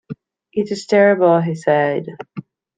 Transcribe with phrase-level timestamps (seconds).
[0.51, 2.07] "It is terrible," he said.